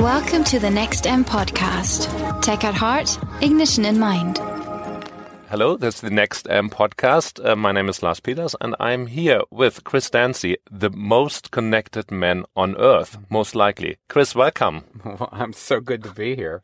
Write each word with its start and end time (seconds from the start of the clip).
Welcome 0.00 0.44
to 0.44 0.58
the 0.58 0.68
NextM 0.68 1.24
podcast. 1.24 2.40
Tech 2.42 2.64
at 2.64 2.74
heart, 2.74 3.18
ignition 3.42 3.84
in 3.84 3.98
mind. 3.98 4.38
Hello, 5.48 5.76
this 5.76 5.96
is 5.96 6.00
the 6.02 6.08
NextM 6.10 6.70
podcast. 6.70 7.44
Uh, 7.44 7.54
my 7.56 7.72
name 7.72 7.88
is 7.88 8.02
Lars 8.02 8.20
Peters, 8.20 8.54
and 8.60 8.74
I'm 8.80 9.06
here 9.06 9.42
with 9.50 9.84
Chris 9.84 10.08
Dancy, 10.08 10.56
the 10.70 10.90
most 10.90 11.50
connected 11.50 12.10
man 12.10 12.44
on 12.56 12.76
earth, 12.78 13.18
most 13.28 13.54
likely. 13.54 13.98
Chris, 14.08 14.34
welcome. 14.34 14.84
Well, 15.04 15.28
I'm 15.32 15.52
so 15.52 15.80
good 15.80 16.02
to 16.04 16.10
be 16.12 16.34
here. 16.36 16.62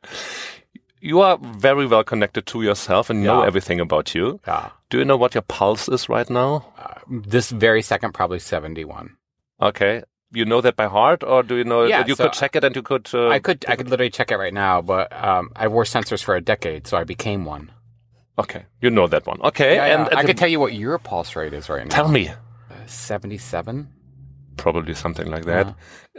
You 1.00 1.20
are 1.20 1.36
very 1.38 1.86
well 1.86 2.04
connected 2.04 2.46
to 2.46 2.62
yourself 2.62 3.10
and 3.10 3.22
know 3.22 3.40
Yeah. 3.42 3.46
everything 3.46 3.80
about 3.80 4.14
you. 4.14 4.40
Yeah. 4.46 4.70
Do 4.88 4.98
you 4.98 5.04
know 5.04 5.16
what 5.16 5.34
your 5.34 5.42
pulse 5.42 5.88
is 5.88 6.08
right 6.08 6.28
now? 6.30 6.72
This 7.10 7.50
very 7.50 7.82
second, 7.82 8.12
probably 8.12 8.38
71. 8.38 9.16
Okay. 9.60 10.02
You 10.36 10.44
know 10.44 10.60
that 10.60 10.76
by 10.76 10.86
heart, 10.86 11.24
or 11.24 11.42
do 11.42 11.56
you 11.56 11.64
know 11.64 11.84
Yeah, 11.84 12.04
you 12.06 12.14
so 12.14 12.24
could 12.24 12.34
check 12.34 12.56
it 12.56 12.62
and 12.64 12.76
you 12.76 12.82
could? 12.82 13.08
Uh, 13.14 13.28
I 13.28 13.38
could, 13.38 13.64
I 13.68 13.74
could 13.76 13.88
literally 13.88 14.10
check 14.10 14.30
it 14.30 14.36
right 14.36 14.52
now, 14.52 14.82
but 14.82 15.10
um, 15.12 15.50
I 15.56 15.66
wore 15.68 15.84
sensors 15.84 16.22
for 16.22 16.36
a 16.36 16.42
decade, 16.42 16.86
so 16.86 16.98
I 16.98 17.04
became 17.04 17.46
one. 17.46 17.72
Okay, 18.38 18.66
you 18.82 18.90
know 18.90 19.06
that 19.06 19.26
one. 19.26 19.40
Okay, 19.40 19.76
Yeah, 19.76 19.84
and 19.92 20.08
yeah. 20.12 20.18
I 20.18 20.24
could 20.24 20.36
tell 20.36 20.48
you 20.48 20.60
what 20.60 20.74
your 20.74 20.98
pulse 20.98 21.34
rate 21.36 21.54
is 21.54 21.70
right 21.70 21.86
now. 21.86 21.94
tell 21.94 22.08
me. 22.08 22.30
77. 22.84 23.88
Probably 24.56 24.94
something 24.94 25.30
like 25.30 25.44
that. 25.44 25.74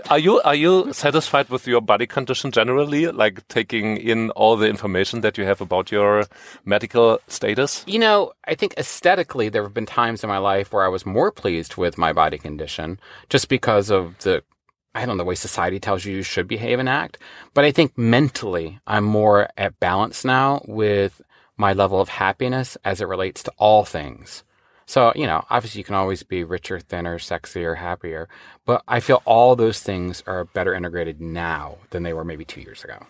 Are 0.10 0.20
you 0.20 0.40
are 0.42 0.56
you 0.56 0.94
satisfied 0.94 1.50
with 1.50 1.68
your 1.68 1.82
body 1.82 2.06
condition 2.06 2.52
generally? 2.52 3.08
Like 3.08 3.48
taking 3.48 3.98
in 3.98 4.30
all 4.32 4.56
the 4.56 4.68
information 4.68 5.22
that 5.22 5.38
you 5.38 5.46
have 5.46 5.60
about 5.60 5.92
your 5.92 6.26
medical 6.66 7.20
status? 7.28 7.84
You 7.88 8.00
know, 8.00 8.34
I 8.46 8.56
think 8.56 8.76
aesthetically, 8.78 9.50
there 9.50 9.64
have 9.64 9.74
been 9.74 9.86
times 9.86 10.24
in 10.24 10.30
my 10.30 10.38
life 10.38 10.72
where 10.72 10.86
I 10.86 10.90
was 10.90 11.06
more 11.06 11.32
pleased 11.32 11.78
with 11.78 11.98
my 11.98 12.14
body 12.14 12.38
condition 12.38 13.00
just 13.30 13.50
because 13.50 13.90
of 13.90 14.18
the, 14.20 14.44
I 14.94 15.06
don't 15.06 15.18
know, 15.18 15.24
the 15.24 15.28
way 15.28 15.36
society 15.36 15.80
tells 15.80 16.06
you 16.06 16.16
you 16.16 16.24
should 16.24 16.48
behave 16.48 16.80
and 16.80 16.88
act. 16.90 17.18
But 17.54 17.66
I 17.66 17.72
think 17.72 17.98
mentally, 17.98 18.80
I'm 18.86 19.04
more 19.04 19.50
at 19.58 19.80
balance 19.80 20.24
now 20.24 20.62
with 20.68 21.22
my 21.58 21.74
level 21.74 22.00
of 22.00 22.10
happiness 22.10 22.78
as 22.86 23.02
it 23.02 23.08
relates 23.08 23.42
to 23.44 23.52
all 23.58 23.84
things. 23.84 24.44
So, 24.88 25.12
you 25.16 25.28
know, 25.28 25.44
obviously 25.50 25.80
you 25.80 25.84
can 25.84 25.96
always 25.96 26.24
be 26.24 26.46
richer, 26.46 26.80
thinner, 26.80 27.20
sexier, 27.20 27.76
happier, 27.76 28.30
but 28.66 28.84
I 28.88 29.02
feel 29.02 29.22
all 29.26 29.56
those 29.56 29.82
things 29.82 30.24
are 30.26 30.46
better 30.46 30.74
integrated 30.74 31.20
now 31.20 31.78
than 31.90 32.04
they 32.04 32.14
were 32.14 32.24
maybe 32.24 32.46
two 32.46 32.62
years 32.62 32.86
ago. 32.86 33.06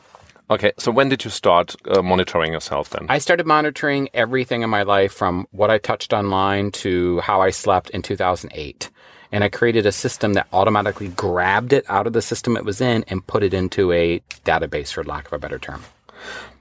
Okay, 0.49 0.71
so 0.79 0.91
when 0.91 1.09
did 1.09 1.23
you 1.23 1.29
start 1.29 1.75
uh, 1.85 2.01
monitoring 2.01 2.53
yourself 2.53 2.89
then? 2.89 3.05
I 3.09 3.19
started 3.19 3.45
monitoring 3.45 4.09
everything 4.13 4.63
in 4.63 4.71
my 4.71 4.81
life 4.81 5.13
from 5.13 5.45
what 5.51 5.69
I 5.69 5.77
touched 5.77 6.13
online 6.13 6.71
to 6.83 7.19
how 7.19 7.41
I 7.41 7.51
slept 7.51 7.91
in 7.91 8.01
2008. 8.01 8.89
And 9.31 9.43
I 9.43 9.49
created 9.49 9.85
a 9.85 9.91
system 9.91 10.33
that 10.33 10.47
automatically 10.53 11.09
grabbed 11.09 11.73
it 11.73 11.85
out 11.89 12.07
of 12.07 12.13
the 12.13 12.21
system 12.23 12.57
it 12.57 12.65
was 12.65 12.81
in 12.81 13.03
and 13.09 13.27
put 13.27 13.43
it 13.43 13.53
into 13.53 13.91
a 13.91 14.19
database, 14.45 14.93
for 14.93 15.03
lack 15.03 15.27
of 15.27 15.33
a 15.33 15.37
better 15.37 15.59
term. 15.59 15.83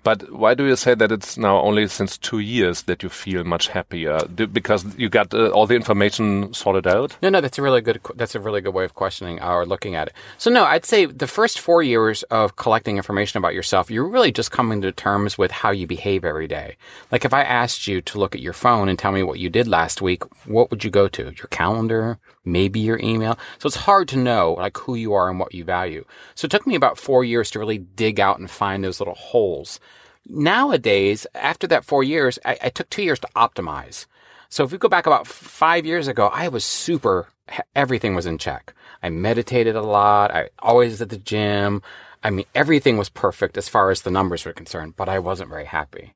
But 0.07 0.31
why 0.31 0.55
do 0.55 0.65
you 0.65 0.77
say 0.77 0.95
that 0.95 1.11
it's 1.11 1.37
now 1.37 1.61
only 1.61 1.89
since 1.89 2.17
two 2.17 2.39
years 2.39 2.83
that 2.83 3.03
you 3.03 3.09
feel 3.09 3.43
much 3.43 3.67
happier? 3.67 4.21
Do, 4.33 4.47
because 4.47 4.85
you 4.97 5.09
got 5.09 5.35
uh, 5.35 5.49
all 5.49 5.67
the 5.67 5.75
information 5.75 6.55
sorted 6.55 6.87
out? 6.87 7.17
No, 7.23 7.29
no, 7.29 7.41
that's 7.41 7.59
a 7.59 7.63
really 7.63 7.81
good. 7.81 8.01
That's 8.15 8.37
a 8.37 8.41
really 8.41 8.61
good 8.61 8.73
way 8.73 8.85
of 8.85 8.95
questioning 8.95 9.43
or 9.43 9.67
looking 9.67 9.97
at 9.97 10.07
it. 10.07 10.15
So, 10.39 10.49
no, 10.49 10.63
I'd 10.63 10.85
say 10.85 11.07
the 11.07 11.27
first 11.27 11.59
four 11.59 11.83
years 11.83 12.23
of 12.31 12.55
collecting 12.55 12.99
information 12.99 13.39
about 13.39 13.53
yourself, 13.53 13.91
you're 13.91 14.07
really 14.07 14.31
just 14.31 14.53
coming 14.53 14.81
to 14.83 14.93
terms 14.93 15.37
with 15.37 15.51
how 15.51 15.73
you 15.73 15.89
behave 15.89 16.25
every 16.25 16.47
day. 16.47 16.77
Like, 17.11 17.25
if 17.25 17.35
I 17.35 17.43
asked 17.43 17.89
you 17.89 18.01
to 18.03 18.21
look 18.21 18.37
at 18.37 18.41
your 18.41 18.53
phone 18.53 18.89
and 18.89 18.97
tell 18.97 19.11
me 19.11 19.25
what 19.25 19.41
you 19.41 19.51
did 19.51 19.67
last 19.67 20.01
week, 20.01 20.23
what 20.47 20.71
would 20.71 20.85
you 20.85 20.91
go 20.91 21.09
to? 21.09 21.25
Your 21.25 21.49
calendar, 21.51 22.21
maybe 22.47 22.81
your 22.81 22.99
email. 23.01 23.39
So 23.59 23.67
it's 23.67 23.77
hard 23.77 24.09
to 24.09 24.17
know 24.17 24.55
like 24.55 24.79
who 24.79 24.95
you 24.95 25.13
are 25.13 25.29
and 25.29 25.39
what 25.39 25.55
you 25.55 25.65
value. 25.65 26.05
So 26.35 26.47
it 26.47 26.51
took 26.51 26.67
me 26.67 26.75
about 26.75 26.97
four 26.97 27.25
years 27.25 27.51
to 27.51 27.59
really 27.59 27.79
dig 27.79 28.19
out 28.21 28.39
and 28.39 28.51
find 28.51 28.83
those 28.83 29.01
little 29.01 29.15
holes. 29.15 29.81
Nowadays, 30.29 31.27
after 31.35 31.67
that 31.67 31.85
four 31.85 32.03
years, 32.03 32.39
I, 32.45 32.59
I 32.63 32.69
took 32.71 32.89
two 32.89 33.03
years 33.03 33.21
to 33.21 33.29
optimize. 33.37 34.07
So 34.49 34.65
if 34.65 34.73
we 34.73 34.79
go 34.79 34.89
back 34.89 35.07
about 35.07 35.27
five 35.27 35.85
years 35.85 36.09
ago, 36.09 36.29
I 36.33 36.49
was 36.49 36.65
super, 36.65 37.29
everything 37.75 38.15
was 38.15 38.27
in 38.27 38.39
check. 38.39 38.73
I 39.03 39.11
meditated 39.11 39.77
a 39.77 39.83
lot. 39.83 40.31
I 40.31 40.49
always 40.61 41.03
at 41.03 41.11
the 41.11 41.19
gym. 41.19 41.83
I 42.23 42.31
mean, 42.31 42.47
everything 42.55 42.97
was 42.97 43.09
perfect 43.09 43.57
as 43.57 43.69
far 43.69 43.91
as 43.91 44.03
the 44.03 44.11
numbers 44.11 44.45
were 44.45 44.53
concerned, 44.53 44.95
but 44.97 45.09
I 45.09 45.19
wasn't 45.19 45.51
very 45.51 45.65
happy. 45.65 46.15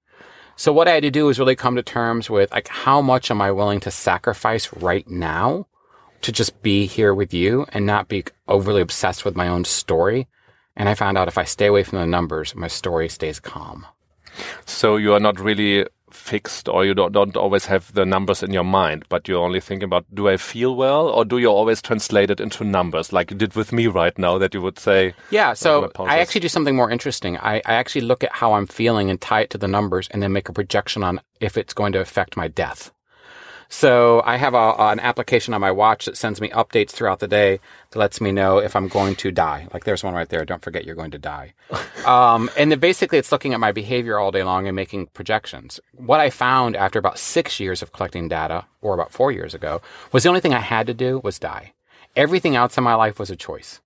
So 0.57 0.73
what 0.73 0.89
I 0.89 0.93
had 0.93 1.05
to 1.05 1.11
do 1.11 1.27
was 1.27 1.39
really 1.39 1.57
come 1.57 1.77
to 1.77 1.83
terms 1.83 2.29
with 2.29 2.51
like, 2.51 2.69
how 2.69 3.01
much 3.01 3.31
am 3.31 3.41
I 3.41 3.53
willing 3.53 3.81
to 3.81 3.91
sacrifice 3.91 4.73
right 4.75 5.09
now 5.09 5.67
to 6.23 6.33
just 6.33 6.63
be 6.63 6.87
here 6.87 7.15
with 7.15 7.33
you 7.33 7.67
and 7.73 7.87
not 7.87 8.09
be 8.09 8.25
overly 8.49 8.81
obsessed 8.81 9.25
with 9.25 9.37
my 9.37 9.49
own 9.49 9.65
story? 9.65 10.29
And 10.77 10.89
I 10.89 10.95
found 10.95 11.19
out 11.19 11.29
if 11.29 11.39
I 11.39 11.45
stay 11.45 11.67
away 11.67 11.83
from 11.83 11.99
the 11.99 12.07
numbers, 12.07 12.55
my 12.55 12.69
story 12.69 13.09
stays 13.09 13.41
calm. 13.41 13.87
So 14.65 14.97
you 14.97 15.13
are 15.15 15.21
not 15.21 15.41
really 15.41 15.87
fixed 16.11 16.69
or 16.69 16.85
you 16.85 16.95
don't, 16.95 17.13
don't 17.13 17.37
always 17.37 17.67
have 17.67 17.93
the 17.95 18.05
numbers 18.05 18.43
in 18.43 18.53
your 18.53 18.65
mind, 18.65 19.05
but 19.09 19.29
you're 19.29 19.43
only 19.43 19.61
thinking 19.61 19.85
about, 19.85 20.05
do 20.15 20.29
I 20.29 20.37
feel 20.37 20.75
well? 20.75 21.09
Or 21.09 21.25
do 21.25 21.39
you 21.39 21.49
always 21.49 21.83
translate 21.83 22.31
it 22.31 22.41
into 22.41 22.65
numbers 22.65 23.13
like 23.13 23.31
you 23.31 23.37
did 23.37 23.55
with 23.55 23.73
me 23.73 23.87
right 23.87 24.17
now 24.19 24.39
that 24.39 24.55
you 24.55 24.61
would 24.61 24.79
say, 24.79 25.15
Yeah, 25.31 25.55
so 25.55 25.91
I 25.99 26.19
actually 26.19 26.41
do 26.43 26.49
something 26.49 26.77
more 26.77 26.91
interesting. 26.91 27.39
I, 27.39 27.57
I 27.65 27.75
actually 27.75 28.03
look 28.03 28.25
at 28.25 28.33
how 28.33 28.55
I'm 28.55 28.67
feeling 28.67 29.11
and 29.11 29.21
tie 29.21 29.43
it 29.43 29.51
to 29.51 29.59
the 29.59 29.69
numbers 29.69 30.09
and 30.11 30.23
then 30.23 30.33
make 30.33 30.49
a 30.49 30.53
projection 30.53 31.03
on 31.03 31.21
if 31.41 31.57
it's 31.57 31.75
going 31.75 31.93
to 31.93 32.01
affect 32.01 32.37
my 32.37 32.49
death. 32.49 32.93
So 33.73 34.21
I 34.25 34.37
have 34.37 34.55
a, 34.55 34.75
an 34.79 34.99
application 34.99 35.55
on 35.55 35.61
my 35.61 35.71
watch 35.71 36.07
that 36.07 36.17
sends 36.17 36.41
me 36.41 36.51
updates 36.51 36.91
throughout 36.91 37.21
the 37.21 37.29
day 37.29 37.61
that 37.91 37.99
lets 37.99 38.21
me 38.21 38.33
know 38.33 38.59
if 38.59 38.75
I'm 38.75 38.89
going 38.89 39.15
to 39.17 39.31
die. 39.31 39.69
Like 39.73 39.85
there's 39.85 40.03
one 40.03 40.13
right 40.13 40.29
there. 40.29 40.45
Don't 40.45 40.61
forget 40.61 40.85
you're 40.85 40.97
going 40.97 41.13
to 41.13 41.19
die. 41.19 41.55
um, 42.05 42.51
and 42.59 42.73
then 42.73 42.81
basically 42.81 43.19
it's 43.19 43.31
looking 43.31 43.55
at 43.55 43.61
my 43.61 43.71
behavior 43.71 44.19
all 44.19 44.33
day 44.33 44.43
long 44.43 44.67
and 44.67 44.75
making 44.75 45.07
projections. 45.07 45.79
What 45.93 46.19
I 46.19 46.31
found 46.31 46.77
after 46.77 46.99
about 46.99 47.17
six 47.17 47.61
years 47.61 47.81
of 47.81 47.93
collecting 47.93 48.29
data, 48.29 48.67
or 48.83 48.93
about 48.93 49.13
four 49.13 49.31
years 49.31 49.55
ago, 49.55 49.81
was 50.11 50.25
the 50.25 50.31
only 50.31 50.41
thing 50.41 50.53
I 50.53 50.61
had 50.61 50.89
to 50.89 50.95
do 50.95 51.21
was 51.23 51.39
die. 51.39 51.73
Everything 52.17 52.57
else 52.57 52.77
in 52.77 52.83
my 52.83 52.97
life 52.97 53.21
was 53.21 53.31
a 53.31 53.37
choice. 53.37 53.81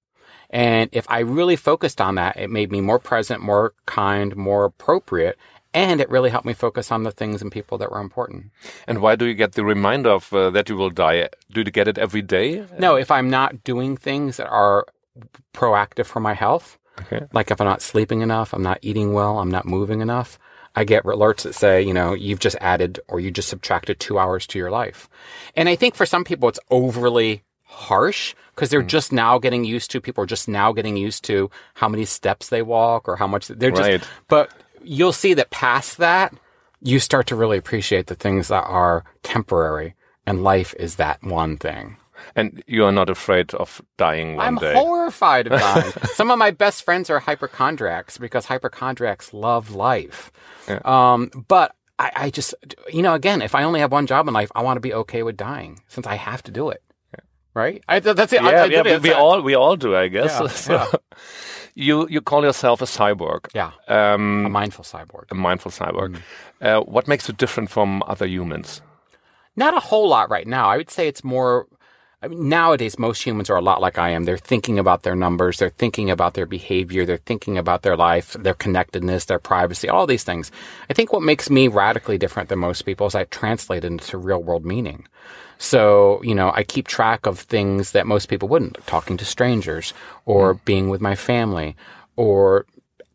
And 0.49 0.89
if 0.93 1.05
I 1.11 1.19
really 1.19 1.57
focused 1.57 2.01
on 2.01 2.15
that, 2.15 2.37
it 2.37 2.49
made 2.49 2.71
me 2.71 2.81
more 2.81 2.99
present, 2.99 3.43
more 3.43 3.75
kind, 3.87 4.37
more 4.37 4.65
appropriate. 4.65 5.37
And 5.75 6.01
it 6.01 6.09
really 6.09 6.31
helped 6.31 6.47
me 6.47 6.55
focus 6.55 6.93
on 6.93 7.03
the 7.03 7.11
things 7.11 7.43
and 7.43 7.51
people 7.51 7.77
that 7.79 7.91
were 7.91 8.01
important. 8.01 8.53
and 8.87 9.01
why 9.03 9.17
do 9.17 9.25
you 9.27 9.35
get 9.35 9.53
the 9.53 9.65
reminder 9.65 10.11
of 10.11 10.33
uh, 10.33 10.49
that 10.51 10.69
you 10.69 10.77
will 10.77 10.91
die? 10.91 11.29
Do 11.53 11.61
you 11.61 11.71
get 11.71 11.89
it 11.89 11.99
every 11.99 12.23
day? 12.23 12.65
No, 12.79 12.95
if 12.95 13.11
I'm 13.11 13.29
not 13.29 13.65
doing 13.65 13.97
things 13.97 14.37
that 14.39 14.47
are 14.49 14.87
proactive 15.53 16.07
for 16.07 16.21
my 16.21 16.35
health, 16.35 16.79
Okay. 17.01 17.27
like 17.33 17.51
if 17.51 17.61
I'm 17.61 17.67
not 17.67 17.83
sleeping 17.83 18.21
enough, 18.21 18.53
I'm 18.55 18.63
not 18.63 18.79
eating 18.83 19.13
well, 19.13 19.41
I'm 19.41 19.51
not 19.51 19.67
moving 19.67 20.01
enough, 20.01 20.39
I 20.77 20.85
get 20.85 21.03
alerts 21.05 21.43
that 21.43 21.55
say, 21.55 21.83
you 21.83 21.93
know, 21.93 22.15
you've 22.15 22.39
just 22.39 22.57
added 22.61 23.01
or 23.09 23.19
you 23.21 23.31
just 23.33 23.49
subtracted 23.49 23.99
two 23.99 24.17
hours 24.19 24.47
to 24.49 24.59
your 24.61 24.71
life. 24.71 25.09
And 25.57 25.69
I 25.69 25.75
think 25.77 25.97
for 25.97 26.07
some 26.07 26.23
people 26.25 26.49
it's 26.49 26.61
overly 26.71 27.43
harsh 27.65 28.35
because 28.55 28.71
they're 28.71 28.83
just 28.83 29.13
now 29.13 29.39
getting 29.41 29.65
used 29.65 29.91
to, 29.91 30.01
people 30.01 30.23
are 30.23 30.27
just 30.27 30.47
now 30.49 30.73
getting 30.73 30.97
used 30.97 31.25
to 31.25 31.51
how 31.75 31.89
many 31.89 32.05
steps 32.05 32.49
they 32.49 32.63
walk 32.63 33.09
or 33.09 33.17
how 33.17 33.27
much 33.27 33.49
they're 33.49 33.71
just, 33.73 33.81
Right. 33.89 34.09
but 34.29 34.53
you'll 34.85 35.13
see 35.13 35.35
that 35.35 35.51
past 35.51 35.99
that, 35.99 36.35
you 36.81 36.99
start 36.99 37.27
to 37.29 37.37
really 37.37 37.59
appreciate 37.59 38.07
the 38.07 38.15
things 38.15 38.49
that 38.49 38.65
are 38.65 39.05
temporary 39.23 39.95
and 40.27 40.43
life 40.43 40.75
is 40.79 40.97
that 40.97 41.23
one 41.23 41.57
thing. 41.57 41.97
And 42.37 42.63
you 42.67 42.85
are 42.85 42.93
not 42.93 43.11
afraid 43.11 43.53
of 43.55 43.83
dying 43.97 44.37
one 44.37 44.47
I'm 44.47 44.57
day. 44.57 44.73
horrified 44.75 45.47
of 45.49 45.61
dying. 45.61 45.93
Some 46.15 46.31
of 46.31 46.39
my 46.39 46.51
best 46.51 46.85
friends 46.85 47.11
are 47.11 47.19
hypochondriacs 47.19 48.19
because 48.19 48.47
hypochondriacs 48.47 49.35
love 49.35 49.75
life. 49.75 50.33
Um, 50.85 51.31
but 51.49 51.75
I, 51.99 52.13
I 52.17 52.31
just, 52.31 52.55
you 52.91 53.03
know, 53.03 53.15
again, 53.15 53.43
if 53.43 53.55
I 53.55 53.65
only 53.65 53.81
have 53.81 53.93
one 53.93 54.07
job 54.07 54.27
in 54.27 54.35
life, 54.35 54.51
I 54.55 54.63
want 54.63 54.77
to 54.77 54.81
be 54.81 54.95
okay 54.95 55.23
with 55.23 55.37
dying 55.37 55.81
since 55.89 56.07
I 56.07 56.15
have 56.15 56.43
to 56.45 56.51
do 56.51 56.71
it. 56.71 56.83
Right? 57.53 57.85
I, 57.89 58.01
that's 58.01 58.33
it. 58.33 58.43
Yeah, 58.43 58.49
I 58.49 58.65
yeah, 58.65 58.83
we, 58.83 58.91
it. 58.91 59.03
we 59.03 59.13
all 59.13 59.41
we 59.41 59.55
all 59.55 59.77
do, 59.77 59.95
I 59.95 60.09
guess. 60.09 60.41
Yeah, 60.41 60.47
So, 60.49 60.73
yeah. 60.73 60.87
You 61.75 62.07
you 62.09 62.21
call 62.21 62.43
yourself 62.45 62.81
a 62.83 62.87
cyborg, 62.87 63.47
Yeah. 63.55 63.71
um, 63.89 64.47
A 64.47 64.49
mindful 64.49 64.85
cyborg. 64.85 65.25
a 65.31 65.35
mindful 65.35 65.71
cyborg. 65.73 66.17
Mm. 66.17 66.21
Uh, 66.67 66.81
what 66.85 67.09
makes 67.09 67.29
you 67.29 67.35
different 67.35 67.71
from 67.71 68.03
other 68.07 68.27
humans? 68.27 68.83
Not 69.57 69.75
a 69.77 69.81
whole 69.81 70.09
lot 70.09 70.31
right 70.31 70.47
now. 70.47 70.69
I 70.69 70.77
would 70.77 70.91
say 70.91 71.07
it's 71.09 71.23
more. 71.25 71.67
I 72.25 72.29
mean, 72.29 72.49
nowadays, 72.49 72.99
most 72.99 73.23
humans 73.23 73.51
are 73.51 73.57
a 73.57 73.61
lot 73.61 73.83
like 73.83 73.99
I 73.99 74.09
am. 74.11 74.25
They're 74.25 74.39
thinking 74.39 74.79
about 74.79 75.03
their 75.03 75.15
numbers. 75.15 75.59
They're 75.59 75.69
thinking 75.69 76.11
about 76.11 76.33
their 76.33 76.47
behavior. 76.47 77.05
They're 77.05 77.19
thinking 77.19 77.59
about 77.59 77.83
their 77.83 77.99
life, 77.99 78.33
their 78.33 78.55
connectedness, 78.55 79.27
their 79.27 79.39
privacy, 79.39 79.91
all 79.91 80.07
these 80.07 80.25
things. 80.25 80.51
I 80.89 80.95
think 80.95 81.13
what 81.13 81.23
makes 81.23 81.51
me 81.51 81.69
radically 81.69 82.17
different 82.17 82.49
than 82.49 82.61
most 82.61 82.83
people 82.83 83.07
is 83.07 83.15
I 83.15 83.25
translate 83.25 83.85
it 83.85 83.89
into 83.89 84.17
real 84.17 84.43
world 84.43 84.65
meaning. 84.65 85.07
So, 85.59 86.23
you 86.23 86.35
know, 86.35 86.51
I 86.55 86.63
keep 86.63 86.89
track 86.89 87.27
of 87.27 87.39
things 87.39 87.93
that 87.93 88.07
most 88.07 88.31
people 88.31 88.49
wouldn't, 88.49 88.79
talking 88.87 89.19
to 89.19 89.25
strangers 89.27 89.93
or 90.25 90.55
hmm. 90.55 90.61
being 90.65 90.89
with 90.89 91.03
my 91.03 91.15
family 91.15 91.77
or 92.17 92.65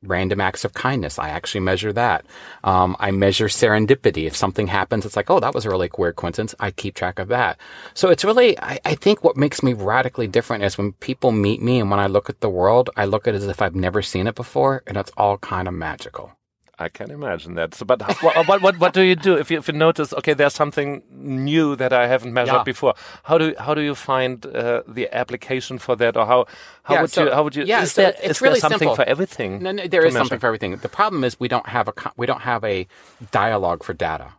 random 0.04 0.42
acts 0.42 0.66
of 0.66 0.74
kindness. 0.74 1.20
I 1.20 1.30
actually 1.30 1.62
measure 1.62 1.94
that. 1.94 2.26
Um, 2.64 2.96
I 3.00 3.12
measure 3.12 3.48
serendipity. 3.48 4.26
If 4.26 4.36
something 4.36 4.68
happens, 4.68 5.06
it's 5.06 5.16
like, 5.16 5.30
oh, 5.30 5.40
that 5.40 5.54
was 5.54 5.66
a 5.66 5.70
really 5.70 5.90
weird 5.98 6.16
coincidence. 6.16 6.56
I 6.60 6.72
keep 6.72 6.96
track 6.96 7.20
of 7.20 7.28
that. 7.30 7.60
So 7.94 8.10
it's 8.10 8.24
really, 8.24 8.60
I, 8.60 8.80
I 8.86 8.96
think 8.96 9.24
what 9.24 9.38
makes 9.38 9.62
me 9.62 9.74
radically 9.74 10.28
different 10.28 10.64
is 10.64 10.78
when 10.78 10.94
people 10.94 11.32
meet 11.32 11.62
me 11.62 11.80
and 11.80 11.92
when 11.92 12.00
I 12.00 12.08
look 12.08 12.30
at 12.30 12.40
the 12.42 12.50
world, 12.50 12.90
I 12.96 13.06
look 13.06 13.28
at 13.28 13.36
it 13.36 13.38
as 13.38 13.48
if 13.48 13.62
I've 13.62 13.76
never 13.76 14.02
seen 14.02 14.28
it 14.28 14.36
before 14.36 14.84
and 14.88 14.98
it's 14.98 15.12
all 15.18 15.38
kind 15.38 15.68
of 15.68 15.74
magical. 15.74 16.39
I 16.80 16.90
can 16.90 17.12
imagine 17.12 17.56
that. 17.56 17.76
So, 17.76 17.86
but 17.86 18.02
what, 18.24 18.38
uh, 18.38 18.44
what, 18.46 18.62
what, 18.62 18.80
what 18.80 18.94
do 18.94 19.02
you 19.02 19.16
do 19.16 19.36
if 19.36 19.52
you, 19.52 19.58
if 19.58 19.68
you 19.68 19.74
notice? 19.74 20.14
Okay, 20.14 20.34
there's 20.34 20.54
something 20.54 21.04
new 21.12 21.76
that 21.76 21.92
I 21.92 22.08
haven't 22.08 22.34
measured 22.34 22.56
Yeah. 22.56 22.64
before. 22.64 22.94
How 23.24 23.38
do 23.38 23.54
how 23.60 23.74
do 23.74 23.82
you 23.82 23.96
find 23.96 24.46
uh, 24.46 24.84
the 24.88 25.10
application 25.14 25.78
for 25.78 25.96
that, 25.98 26.16
or 26.16 26.26
how 26.26 26.46
how 26.84 26.94
Yeah, 26.96 27.02
would 27.02 27.12
so- 27.12 27.26
you 27.26 27.32
how 27.32 27.44
would 27.44 27.56
you? 27.56 27.66
yeah, 27.66 27.84
is 27.84 27.92
so 27.92 28.02
there, 28.02 28.12
it's 28.12 28.24
is 28.24 28.40
there 28.40 28.50
really 28.50 28.60
something 28.62 28.80
simple. 28.80 28.96
for 28.96 29.04
everything? 29.04 29.62
No, 29.62 29.72
no, 29.72 29.88
there 29.88 30.06
is 30.06 30.14
something 30.14 30.40
for 30.40 30.48
everything. 30.48 30.76
The 30.78 30.90
problem 30.90 31.24
is 31.24 31.40
we 31.40 31.50
don't 31.50 31.68
have 31.68 31.88
a 31.90 31.94
we 32.16 32.26
don't 32.26 32.42
have 32.42 32.64
a 32.64 32.88
dialogue 33.32 33.84
for 33.84 33.94
data. 33.94 34.34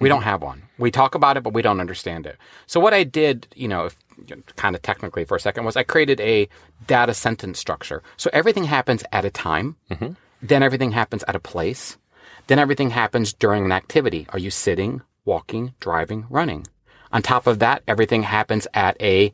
We 0.00 0.08
don't 0.08 0.20
mm-hmm. 0.20 0.30
have 0.30 0.42
one. 0.42 0.62
We 0.78 0.90
talk 0.90 1.14
about 1.14 1.36
it, 1.36 1.44
but 1.44 1.52
we 1.52 1.62
don't 1.62 1.78
understand 1.78 2.26
it. 2.26 2.36
So 2.66 2.80
what 2.80 2.92
I 2.92 3.04
did, 3.04 3.46
you 3.54 3.68
know, 3.68 3.86
if, 3.86 3.96
kind 4.56 4.74
of 4.74 4.82
technically 4.82 5.24
for 5.24 5.36
a 5.36 5.40
second, 5.40 5.64
was 5.64 5.76
I 5.76 5.84
created 5.84 6.20
a 6.20 6.48
data 6.88 7.14
sentence 7.14 7.60
structure. 7.60 8.02
So 8.16 8.28
everything 8.32 8.64
happens 8.64 9.04
at 9.12 9.24
a 9.24 9.30
time, 9.30 9.76
mm-hmm. 9.90 10.14
Then 10.42 10.62
everything 10.62 10.92
happens 10.92 11.22
at 11.28 11.36
a 11.36 11.40
place, 11.40 11.96
then 12.48 12.58
everything 12.58 12.90
happens 12.90 13.32
during 13.32 13.64
an 13.64 13.72
activity. 13.72 14.26
Are 14.30 14.38
you 14.38 14.50
sitting, 14.50 15.02
walking, 15.24 15.74
driving, 15.80 16.26
running? 16.28 16.66
On 17.12 17.22
top 17.22 17.46
of 17.46 17.60
that, 17.60 17.82
everything 17.86 18.24
happens 18.24 18.66
at 18.74 19.00
a 19.00 19.32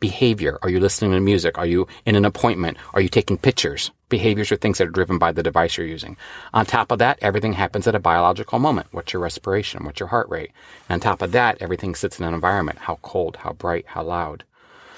behavior. 0.00 0.58
Are 0.62 0.70
you 0.70 0.80
listening 0.80 1.12
to 1.12 1.20
music? 1.20 1.58
Are 1.58 1.66
you 1.66 1.86
in 2.06 2.14
an 2.14 2.24
appointment? 2.24 2.76
Are 2.94 3.00
you 3.00 3.08
taking 3.08 3.38
pictures? 3.38 3.90
Behaviors 4.08 4.50
are 4.50 4.56
things 4.56 4.78
that 4.78 4.88
are 4.88 4.92
driven 4.92 5.18
by 5.18 5.32
the 5.32 5.42
device 5.42 5.76
you're 5.76 5.86
using. 5.86 6.16
On 6.54 6.64
top 6.64 6.90
of 6.90 6.98
that, 6.98 7.18
everything 7.20 7.52
happens 7.52 7.86
at 7.86 7.94
a 7.94 8.00
biological 8.00 8.58
moment. 8.58 8.88
What's 8.90 9.12
your 9.12 9.22
respiration? 9.22 9.84
What's 9.84 10.00
your 10.00 10.08
heart 10.08 10.28
rate? 10.28 10.52
And 10.88 10.94
on 10.94 11.00
top 11.00 11.22
of 11.22 11.32
that, 11.32 11.58
everything 11.60 11.94
sits 11.94 12.18
in 12.18 12.24
an 12.24 12.34
environment. 12.34 12.78
How 12.78 12.98
cold? 13.02 13.36
How 13.36 13.52
bright? 13.52 13.84
How 13.88 14.02
loud? 14.02 14.44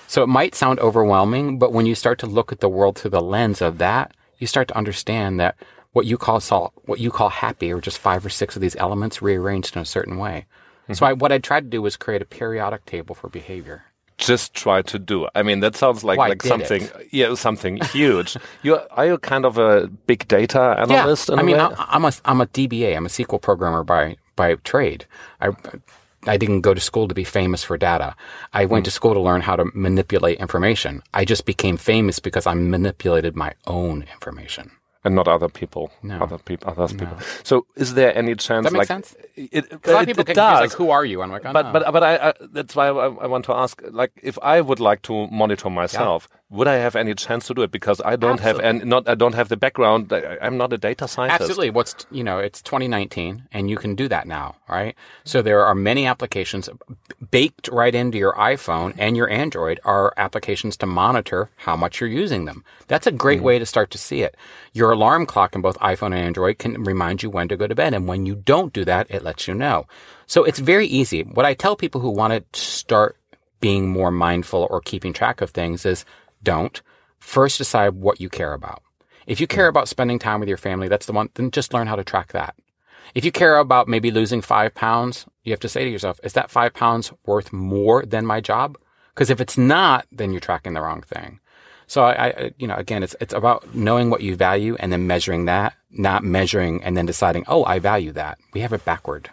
So 0.06 0.22
it 0.22 0.28
might 0.28 0.54
sound 0.54 0.80
overwhelming, 0.80 1.58
but 1.58 1.72
when 1.72 1.86
you 1.86 1.94
start 1.94 2.18
to 2.20 2.26
look 2.26 2.52
at 2.52 2.60
the 2.60 2.68
world 2.68 2.98
through 2.98 3.12
the 3.12 3.22
lens 3.22 3.62
of 3.62 3.78
that, 3.78 4.14
you 4.40 4.46
start 4.48 4.66
to 4.68 4.76
understand 4.76 5.38
that 5.38 5.54
what 5.92 6.06
you 6.06 6.18
call 6.18 6.40
sol- 6.40 6.72
what 6.84 6.98
you 6.98 7.10
call 7.10 7.28
happy 7.28 7.72
are 7.72 7.80
just 7.80 7.98
five 7.98 8.24
or 8.26 8.30
six 8.30 8.56
of 8.56 8.62
these 8.62 8.76
elements 8.76 9.22
rearranged 9.22 9.76
in 9.76 9.82
a 9.82 9.86
certain 9.86 10.16
way. 10.18 10.46
Mm-hmm. 10.84 10.94
So 10.94 11.06
I, 11.06 11.12
what 11.12 11.30
I 11.32 11.38
tried 11.38 11.64
to 11.64 11.70
do 11.70 11.82
was 11.82 11.96
create 11.96 12.22
a 12.22 12.24
periodic 12.24 12.84
table 12.86 13.14
for 13.14 13.28
behavior. 13.28 13.84
just 14.18 14.52
try 14.54 14.82
to 14.82 14.98
do. 14.98 15.26
I 15.34 15.42
mean, 15.42 15.60
that 15.60 15.76
sounds 15.76 16.04
like 16.04 16.18
Why 16.18 16.28
like 16.28 16.42
something, 16.42 16.82
it? 16.82 17.08
yeah, 17.10 17.34
something 17.34 17.78
huge. 17.92 18.36
you 18.62 18.78
are 18.90 19.06
you 19.06 19.18
kind 19.18 19.44
of 19.44 19.58
a 19.58 19.86
big 20.06 20.28
data 20.28 20.76
analyst? 20.78 21.28
Yeah, 21.28 21.34
in 21.34 21.38
I 21.38 21.42
a 21.42 21.46
mean? 21.46 21.56
I, 21.56 21.86
I'm 21.88 22.04
a 22.04 22.12
I'm 22.24 22.40
a 22.40 22.46
DBA. 22.46 22.96
I'm 22.96 23.06
a 23.06 23.08
SQL 23.08 23.40
programmer 23.40 23.82
by 23.82 24.16
by 24.36 24.54
trade. 24.56 25.06
I 25.40 25.50
I 26.26 26.36
didn't 26.36 26.60
go 26.60 26.74
to 26.74 26.80
school 26.80 27.08
to 27.08 27.14
be 27.14 27.24
famous 27.24 27.64
for 27.64 27.78
data. 27.78 28.14
I 28.52 28.66
went 28.66 28.84
to 28.84 28.90
hmm. 28.90 28.94
school 28.94 29.14
to 29.14 29.20
learn 29.20 29.40
how 29.40 29.56
to 29.56 29.64
manipulate 29.74 30.38
information. 30.38 31.02
I 31.14 31.24
just 31.24 31.46
became 31.46 31.76
famous 31.76 32.18
because 32.18 32.46
I 32.46 32.54
manipulated 32.54 33.36
my 33.36 33.54
own 33.66 34.04
information. 34.12 34.70
and 35.04 35.14
not 35.14 35.28
other 35.28 35.48
people. 35.48 35.90
No. 36.02 36.18
Other 36.20 36.38
people. 36.38 36.70
Others 36.70 36.92
people. 36.92 37.16
So, 37.42 37.66
is 37.76 37.94
there 37.94 38.16
any 38.16 38.34
chance? 38.34 38.64
That 38.64 38.72
make 38.72 38.80
like, 38.80 38.88
sense? 38.88 39.16
It, 39.34 39.72
A 39.72 39.92
lot 39.92 40.02
of 40.02 40.06
people 40.06 40.22
it 40.22 40.26
confused, 40.26 40.36
does. 40.36 40.60
like, 40.60 40.72
who 40.72 40.90
are 40.90 41.04
you? 41.04 41.22
I'm 41.22 41.30
like, 41.30 41.46
oh, 41.46 41.52
but 41.52 41.66
no. 41.66 41.72
but 41.72 41.92
but 41.92 42.02
I, 42.02 42.28
I 42.28 42.34
that's 42.52 42.76
why 42.76 42.88
I, 42.88 43.06
I 43.06 43.26
want 43.26 43.44
to 43.46 43.54
ask. 43.54 43.80
Like, 43.90 44.12
if 44.22 44.38
I 44.42 44.60
would 44.60 44.80
like 44.80 45.02
to 45.02 45.26
monitor 45.28 45.70
myself, 45.70 46.28
would 46.50 46.66
I 46.66 46.74
have 46.74 46.96
any 46.96 47.14
chance 47.14 47.46
to 47.46 47.54
do 47.54 47.62
it? 47.62 47.70
Because 47.70 48.00
I 48.04 48.16
don't 48.16 48.40
have 48.40 48.58
and 48.58 48.84
not 48.84 49.08
I 49.08 49.14
don't 49.14 49.34
have 49.34 49.48
the 49.48 49.56
background. 49.56 50.12
I, 50.12 50.36
I'm 50.42 50.56
not 50.56 50.72
a 50.72 50.78
data 50.78 51.06
scientist. 51.06 51.42
Absolutely. 51.42 51.70
What's 51.70 52.06
you 52.10 52.24
know, 52.24 52.38
it's 52.38 52.60
2019, 52.62 53.44
and 53.52 53.70
you 53.70 53.76
can 53.76 53.94
do 53.94 54.08
that 54.08 54.26
now, 54.26 54.56
right? 54.68 54.96
So 55.24 55.42
there 55.42 55.64
are 55.64 55.76
many 55.76 56.06
applications 56.06 56.68
baked 57.30 57.68
right 57.68 57.94
into 57.94 58.18
your 58.18 58.34
iPhone 58.34 58.94
and 58.98 59.16
your 59.16 59.30
Android 59.30 59.78
are 59.84 60.12
applications 60.16 60.76
to 60.78 60.86
monitor 60.86 61.50
how 61.56 61.76
much 61.76 62.00
you're 62.00 62.10
using 62.10 62.46
them. 62.46 62.64
That's 62.88 63.06
a 63.06 63.12
great 63.12 63.38
mm-hmm. 63.38 63.46
way 63.46 63.58
to 63.60 63.66
start 63.66 63.92
to 63.92 63.98
see 63.98 64.22
it. 64.22 64.36
Your 64.72 64.90
alarm 64.90 65.26
clock 65.26 65.54
in 65.54 65.62
both 65.62 65.78
iPhone 65.78 66.06
and 66.06 66.14
Android 66.16 66.58
can 66.58 66.82
remind 66.82 67.22
you 67.22 67.30
when 67.30 67.46
to 67.48 67.56
go 67.56 67.68
to 67.68 67.74
bed, 67.76 67.94
and 67.94 68.08
when 68.08 68.26
you 68.26 68.34
don't 68.34 68.72
do 68.72 68.84
that, 68.86 69.06
it 69.08 69.22
lets 69.22 69.46
you 69.46 69.54
know. 69.54 69.86
So 70.26 70.42
it's 70.42 70.58
very 70.58 70.86
easy. 70.86 71.22
What 71.22 71.46
I 71.46 71.54
tell 71.54 71.76
people 71.76 72.00
who 72.00 72.10
want 72.10 72.32
to 72.32 72.60
start 72.60 73.16
being 73.60 73.88
more 73.88 74.10
mindful 74.10 74.66
or 74.70 74.80
keeping 74.80 75.12
track 75.12 75.40
of 75.40 75.50
things 75.50 75.84
is 75.84 76.04
don't. 76.42 76.80
First 77.18 77.58
decide 77.58 77.94
what 77.94 78.20
you 78.20 78.28
care 78.28 78.52
about. 78.52 78.82
If 79.26 79.40
you 79.40 79.46
care 79.46 79.66
hmm. 79.66 79.70
about 79.70 79.88
spending 79.88 80.18
time 80.18 80.40
with 80.40 80.48
your 80.48 80.58
family, 80.58 80.88
that's 80.88 81.06
the 81.06 81.12
one, 81.12 81.30
then 81.34 81.50
just 81.50 81.74
learn 81.74 81.86
how 81.86 81.96
to 81.96 82.04
track 82.04 82.32
that. 82.32 82.54
If 83.14 83.24
you 83.24 83.32
care 83.32 83.56
about 83.58 83.88
maybe 83.88 84.10
losing 84.10 84.40
five 84.40 84.74
pounds, 84.74 85.26
you 85.44 85.52
have 85.52 85.60
to 85.60 85.68
say 85.68 85.84
to 85.84 85.90
yourself, 85.90 86.20
is 86.22 86.32
that 86.34 86.50
five 86.50 86.74
pounds 86.74 87.12
worth 87.26 87.52
more 87.52 88.04
than 88.04 88.24
my 88.24 88.40
job? 88.40 88.78
Because 89.14 89.30
if 89.30 89.40
it's 89.40 89.58
not, 89.58 90.06
then 90.12 90.30
you're 90.30 90.40
tracking 90.40 90.74
the 90.74 90.80
wrong 90.80 91.02
thing. 91.02 91.40
So 91.88 92.02
I, 92.02 92.26
I, 92.28 92.50
you 92.56 92.68
know, 92.68 92.76
again, 92.76 93.02
it's, 93.02 93.16
it's 93.20 93.34
about 93.34 93.74
knowing 93.74 94.10
what 94.10 94.20
you 94.20 94.36
value 94.36 94.76
and 94.78 94.92
then 94.92 95.08
measuring 95.08 95.46
that, 95.46 95.74
not 95.90 96.22
measuring 96.22 96.84
and 96.84 96.96
then 96.96 97.04
deciding, 97.04 97.44
oh, 97.48 97.64
I 97.64 97.80
value 97.80 98.12
that. 98.12 98.38
We 98.54 98.60
have 98.60 98.72
it 98.72 98.84
backward. 98.84 99.30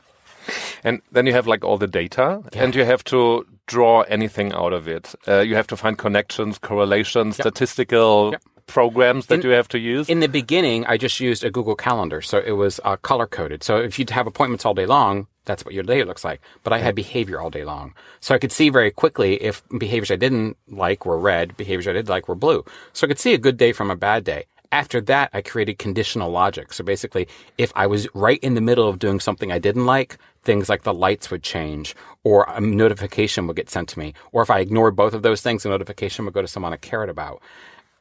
And 0.84 1.02
then 1.12 1.28
you 1.28 1.34
have 1.34 1.46
like 1.46 1.64
all 1.64 1.78
the 1.78 1.88
data, 1.88 2.42
and 2.54 2.74
you 2.74 2.86
have 2.86 3.04
to 3.06 3.46
draw 3.68 4.02
anything 4.04 4.54
out 4.54 4.74
of 4.74 4.88
it. 4.88 5.14
Uh, 5.28 5.40
you 5.42 5.56
have 5.56 5.68
to 5.68 5.78
find 5.78 5.98
connections, 5.98 6.58
correlations, 6.58 7.36
statistical 7.36 8.32
Yep. 8.32 8.42
programs 8.66 9.28
that 9.28 9.44
you 9.44 9.52
have 9.52 9.68
to 9.70 9.80
use. 9.80 10.10
In 10.10 10.20
the 10.20 10.28
beginning, 10.28 10.86
I 10.86 10.98
just 10.98 11.20
used 11.20 11.44
a 11.44 11.50
Google 11.52 11.76
Calendar, 11.76 12.22
so 12.22 12.40
it 12.40 12.52
was 12.54 12.80
uh, 12.84 12.98
color 12.98 13.28
coded. 13.28 13.64
So 13.64 13.78
if 13.78 13.98
you'd 14.00 14.10
have 14.10 14.28
appointments 14.28 14.66
all 14.66 14.74
day 14.74 14.86
long, 14.86 15.28
that's 15.46 15.64
what 15.64 15.74
your 15.74 15.84
day 15.84 16.04
looks 16.04 16.26
like. 16.26 16.42
But 16.64 16.74
I 16.74 16.80
had 16.80 16.94
behavior 16.96 17.40
all 17.40 17.50
day 17.50 17.64
long, 17.64 17.94
so 18.20 18.36
I 18.36 18.40
could 18.40 18.52
see 18.52 18.70
very 18.70 18.92
quickly 18.92 19.42
if 19.42 19.64
behaviors 19.78 20.12
I 20.12 20.18
didn't 20.18 20.58
like 20.68 21.06
were 21.06 21.18
red, 21.18 21.56
behaviors 21.56 21.88
I 21.88 21.94
did 21.94 22.10
like 22.10 22.28
were 22.28 22.36
blue. 22.36 22.66
So 22.94 23.06
I 23.06 23.10
could 23.10 23.20
see 23.20 23.34
a 23.34 23.38
good 23.38 23.58
day 23.58 23.72
from 23.72 23.90
a 23.92 23.96
bad 23.96 24.24
day. 24.26 24.46
After 24.70 25.00
that, 25.02 25.30
I 25.32 25.42
created 25.42 25.80
conditional 25.80 26.30
logic. 26.30 26.74
So 26.74 26.84
basically, 26.84 27.30
if 27.58 27.72
I 27.74 27.88
was 27.88 28.10
right 28.14 28.40
in 28.44 28.54
the 28.56 28.60
middle 28.62 28.90
of 28.90 29.00
doing 29.00 29.22
something 29.22 29.50
I 29.50 29.60
didn't 29.60 29.86
like, 29.86 30.18
things 30.48 30.70
like 30.70 30.82
the 30.84 30.94
lights 30.94 31.30
would 31.30 31.44
change 31.44 31.96
or 32.24 32.46
a 32.48 32.60
notification 32.60 33.46
would 33.46 33.56
get 33.56 33.70
sent 33.70 33.90
to 33.90 34.00
me. 34.00 34.16
Or 34.32 34.42
if 34.42 34.50
I 34.50 34.60
ignored 34.62 34.96
both 34.96 35.14
of 35.14 35.22
those 35.22 35.42
things, 35.42 35.66
a 35.66 35.70
notification 35.70 36.26
would 36.26 36.34
go 36.34 36.42
to 36.42 36.48
someone 36.48 36.74
I 36.74 36.78
cared 36.78 37.10
about. 37.10 37.42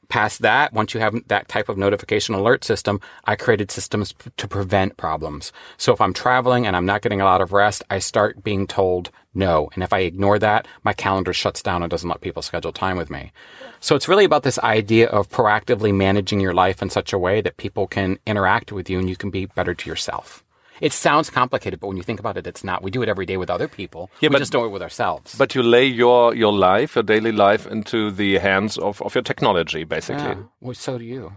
Past 0.09 0.43
that, 0.43 0.73
once 0.73 0.95
you 0.95 1.01
have 1.01 1.17
that 1.27 1.49
type 1.49 1.69
of 1.69 1.77
notification 1.77 2.37
alert 2.37 2.63
system, 2.63 3.01
I 3.25 3.35
created 3.35 3.73
systems 3.73 4.13
p- 4.13 4.31
to 4.37 4.47
prevent 4.47 4.97
problems. 4.97 5.53
So 5.77 5.93
if 5.93 6.01
I'm 6.01 6.13
traveling 6.13 6.65
and 6.65 6.77
I'm 6.77 6.87
not 6.87 7.03
getting 7.03 7.21
a 7.21 7.25
lot 7.25 7.41
of 7.41 7.53
rest, 7.53 7.83
I 7.91 7.99
start 7.99 8.45
being 8.45 8.69
told 8.69 9.11
no. 9.35 9.69
And 9.75 9.83
if 9.83 9.93
I 9.93 10.01
ignore 10.01 10.39
that, 10.39 10.69
my 10.85 10.93
calendar 10.93 11.33
shuts 11.33 11.61
down 11.61 11.83
and 11.83 11.91
doesn't 11.91 12.09
let 12.09 12.21
people 12.21 12.43
schedule 12.43 12.73
time 12.73 12.97
with 12.97 13.11
me. 13.11 13.33
So 13.81 13.97
it's 13.97 14.09
really 14.09 14.25
about 14.25 14.45
this 14.45 14.61
idea 14.61 15.09
of 15.09 15.29
proactively 15.29 15.93
managing 15.93 16.39
your 16.39 16.55
life 16.55 16.81
in 16.83 16.91
such 16.91 17.13
a 17.13 17.19
way 17.19 17.41
that 17.41 17.57
people 17.57 17.89
can 17.89 18.19
interact 18.25 18.71
with 18.71 18.89
you 18.89 19.01
and 19.01 19.11
you 19.11 19.17
can 19.17 19.31
be 19.31 19.47
better 19.47 19.75
to 19.75 19.91
yourself. 19.91 20.45
It 20.81 20.93
sounds 20.93 21.31
complicated, 21.31 21.81
but 21.81 21.89
when 21.89 21.97
you 21.97 22.03
think 22.03 22.21
about 22.21 22.37
it, 22.37 22.47
it's 22.47 22.63
not. 22.65 22.83
We 22.83 22.91
do 22.91 23.03
it 23.03 23.09
every 23.09 23.27
day 23.27 23.37
with 23.37 23.51
other 23.51 23.69
people. 23.69 24.11
Yeah, 24.21 24.29
we 24.29 24.35
but- 24.35 24.39
just 24.41 24.53
do 24.53 24.65
it 24.65 24.69
with 24.69 24.83
ourselves. 24.83 25.35
but 25.37 25.55
you 25.55 25.63
lay 25.63 25.87
your, 25.87 26.35
your 26.35 26.53
life, 26.53 26.95
your 26.97 27.03
daily 27.03 27.33
life, 27.33 27.67
into 27.67 28.11
the 28.11 28.39
hands 28.39 28.77
of, 28.79 29.01
of 29.03 29.15
your 29.15 29.23
technology, 29.23 29.85
basically. 29.85 30.25
yeah, 30.25 30.43
well, 30.61 30.75
so 30.75 30.99
do 30.99 31.05
you. 31.05 31.33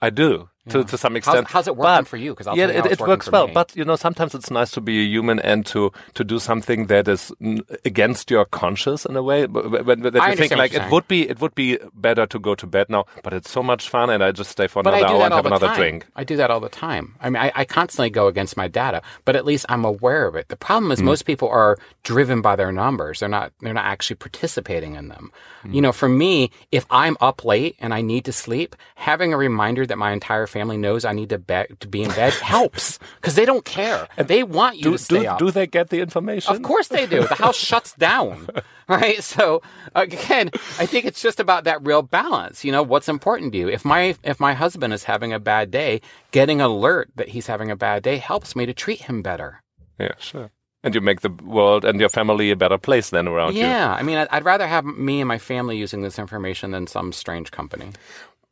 I 0.00 0.10
do 0.10 0.48
to, 0.68 0.84
to 0.84 0.98
some 0.98 1.16
extent. 1.16 1.46
how's 1.48 1.66
it 1.68 1.76
working 1.76 2.02
But- 2.02 2.08
for 2.08 2.16
you? 2.16 2.34
'Cause 2.34 2.46
I'll 2.46 2.56
yeah, 2.56 2.66
tell 2.66 2.76
you 2.76 2.82
how 2.82 2.86
it, 2.88 2.92
it 2.92 3.00
works 3.00 3.30
well. 3.30 3.46
me. 3.48 3.52
But 3.54 3.74
you 3.76 3.84
know, 3.84 3.96
sometimes 3.96 4.34
it's 4.34 4.50
nice 4.50 4.70
to 4.72 4.80
be 4.80 5.00
a 5.00 5.04
human 5.04 5.38
and 5.40 5.64
to 5.66 5.92
to 6.14 6.24
do 6.24 6.38
something 6.38 6.86
that 6.86 7.06
is 7.08 7.32
n- 7.40 7.62
against 7.84 8.30
your 8.30 8.44
conscience 8.46 9.04
in 9.06 9.16
a 9.16 9.22
way. 9.22 9.46
But 9.46 9.84
when, 9.86 10.00
that 10.02 10.16
I 10.16 10.30
you 10.30 10.36
think 10.36 10.52
like 10.56 10.72
it 10.74 10.78
saying. 10.78 10.90
would 10.90 11.06
be 11.08 11.28
it 11.28 11.40
would 11.40 11.54
be 11.54 11.78
better 11.94 12.26
to 12.26 12.38
go 12.38 12.54
to 12.54 12.66
bed 12.66 12.86
now, 12.88 13.04
but 13.22 13.32
it's 13.32 13.50
so 13.50 13.62
much 13.62 13.88
fun, 13.88 14.10
and 14.10 14.22
I 14.24 14.32
just 14.32 14.50
stay 14.50 14.66
for 14.66 14.82
But 14.82 14.94
another 14.94 15.14
hour 15.14 15.24
and 15.24 15.34
have 15.34 15.46
another 15.46 15.68
time. 15.68 15.76
drink. 15.76 16.06
I 16.16 16.24
do 16.24 16.36
that 16.36 16.50
all 16.50 16.60
the 16.60 16.68
time. 16.68 17.14
I 17.20 17.30
mean, 17.30 17.42
I, 17.42 17.52
I 17.54 17.64
constantly 17.64 18.10
go 18.10 18.26
against 18.26 18.56
my 18.56 18.68
data, 18.68 19.02
but 19.24 19.36
at 19.36 19.44
least 19.44 19.66
I'm 19.68 19.84
aware 19.84 20.26
of 20.26 20.34
it. 20.36 20.48
The 20.48 20.56
problem 20.56 20.86
Hmm. 20.86 20.92
is 20.92 21.02
most 21.02 21.22
people 21.26 21.48
are 21.48 21.78
driven 22.02 22.40
by 22.42 22.56
their 22.56 22.72
numbers. 22.72 23.20
They're 23.20 23.28
not. 23.28 23.52
They're 23.60 23.74
not 23.74 23.84
actually 23.86 24.16
participating 24.16 24.94
in 24.96 25.08
them. 25.08 25.30
Hmm. 25.62 25.72
You 25.74 25.80
know, 25.80 25.92
for 25.92 26.08
me, 26.08 26.50
if 26.72 26.84
I'm 26.90 27.16
up 27.20 27.44
late 27.44 27.76
and 27.80 27.92
I 27.94 28.00
need 28.02 28.24
to 28.26 28.32
sleep, 28.32 28.76
having 28.96 29.32
a 29.32 29.36
reminder 29.36 29.86
that 29.86 29.96
my 29.98 30.12
entire 30.12 30.46
family 30.56 30.76
knows 30.78 31.04
I 31.04 31.12
need 31.12 31.28
to 31.30 31.38
bed 31.38 31.66
to 31.80 31.88
be 31.88 32.02
in 32.02 32.10
bed 32.10 32.32
helps 32.54 32.98
because 33.20 33.34
they 33.34 33.44
don't 33.44 33.64
care. 33.64 34.08
They 34.16 34.42
want 34.42 34.76
you 34.76 34.84
Do, 34.84 34.92
to 34.92 34.98
stay 34.98 35.20
do, 35.22 35.26
up. 35.28 35.38
do 35.38 35.50
they 35.50 35.66
get 35.66 35.90
the 35.90 36.00
information? 36.00 36.54
Of 36.54 36.62
course 36.62 36.88
they 36.88 37.06
do. 37.06 37.22
The 37.26 37.34
house 37.34 37.56
shuts 37.56 37.92
down, 37.94 38.48
right? 38.88 39.22
So 39.22 39.60
again, 39.94 40.50
I 40.78 40.86
think 40.86 41.04
it's 41.04 41.20
just 41.20 41.40
about 41.40 41.64
that 41.64 41.84
real 41.86 42.02
balance. 42.02 42.64
You 42.64 42.72
know, 42.72 42.82
what's 42.82 43.08
important 43.08 43.52
to 43.52 43.58
you? 43.58 43.68
If 43.68 43.84
my 43.84 44.16
if 44.22 44.40
my 44.40 44.54
husband 44.54 44.92
is 44.94 45.04
having 45.04 45.32
a 45.32 45.38
bad 45.38 45.70
day, 45.70 46.00
getting 46.30 46.60
alert 46.60 47.10
that 47.16 47.28
he's 47.28 47.46
having 47.46 47.70
a 47.70 47.76
bad 47.76 48.02
day 48.02 48.16
helps 48.16 48.56
me 48.56 48.64
to 48.66 48.72
treat 48.74 49.02
him 49.02 49.20
better. 49.22 49.62
Yeah, 49.98 50.14
sure. 50.18 50.50
And 50.84 50.94
you 50.94 51.00
make 51.00 51.20
the 51.22 51.30
world 51.30 51.84
and 51.84 51.98
your 51.98 52.08
family 52.08 52.50
a 52.52 52.56
better 52.56 52.78
place 52.78 53.10
then 53.10 53.26
around 53.26 53.54
you. 53.54 53.62
Yeah, 53.62 53.92
I 53.92 54.02
mean, 54.04 54.18
I'd 54.30 54.44
rather 54.44 54.68
have 54.68 54.84
me 54.84 55.20
and 55.20 55.26
my 55.26 55.38
family 55.38 55.76
using 55.76 56.02
this 56.02 56.16
information 56.18 56.70
than 56.70 56.86
some 56.86 57.12
strange 57.12 57.50
company. 57.50 57.88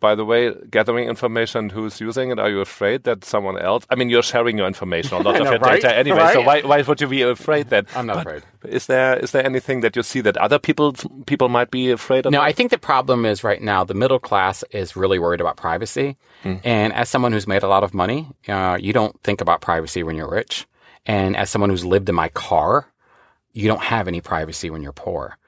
By 0.05 0.15
the 0.21 0.27
way, 0.33 0.43
gathering 0.77 1.09
information, 1.15 1.71
who's 1.77 1.95
using 2.09 2.27
it? 2.33 2.39
Are 2.45 2.51
you 2.55 2.61
afraid 2.61 2.99
that 3.09 3.25
someone 3.25 3.57
else? 3.71 3.83
I 3.93 3.95
mean, 3.99 4.09
you're 4.13 4.29
sharing 4.35 4.59
your 4.61 4.69
information, 4.75 5.13
a 5.19 5.23
lot 5.27 5.37
of 5.41 5.45
know, 5.45 5.53
your 5.53 5.61
right? 5.61 5.81
data 5.83 5.97
anyway. 6.03 6.19
Right? 6.27 6.35
So 6.37 6.43
why 6.51 6.59
why 6.71 6.79
would 6.89 7.01
you 7.03 7.09
be 7.09 7.23
afraid 7.23 7.65
then? 7.75 7.85
I'm 7.97 8.07
not 8.11 8.17
But 8.17 8.27
afraid. 8.27 8.43
Is 8.79 8.85
there 8.93 9.13
is 9.25 9.31
there 9.35 9.45
anything 9.53 9.79
that 9.85 9.97
you 9.97 10.03
see 10.13 10.21
that 10.27 10.37
other 10.47 10.59
people 10.69 10.89
people 11.33 11.49
might 11.59 11.71
be 11.79 11.85
afraid 12.01 12.27
of? 12.27 12.33
No, 12.33 12.41
I 12.51 12.53
think 12.59 12.69
the 12.77 12.83
problem 12.93 13.25
is 13.33 13.43
right 13.51 13.63
now 13.63 13.81
the 13.93 13.99
middle 14.03 14.21
class 14.29 14.65
is 14.81 14.97
really 15.03 15.19
worried 15.25 15.41
about 15.41 15.57
privacy. 15.69 16.09
And 16.65 16.93
as 17.01 17.09
someone 17.09 17.33
who's 17.33 17.47
made 17.55 17.63
a 17.63 17.69
lot 17.75 17.83
of 17.85 17.95
money, 17.95 18.21
uh, 18.57 18.77
you 18.87 18.93
don't 18.93 19.15
think 19.27 19.41
about 19.41 19.63
privacy 19.71 20.03
when 20.07 20.15
you're 20.19 20.31
rich. 20.41 20.67
And 21.07 21.37
as 21.41 21.49
someone 21.51 21.71
who's 21.71 21.87
lived 21.95 22.09
in 22.13 22.15
my 22.25 22.29
car, 22.49 22.73
you 23.55 23.67
don't 23.71 23.85
have 23.95 24.09
any 24.13 24.21
privacy 24.21 24.69
when 24.73 24.83
you're 24.85 24.99
poor. 25.07 25.39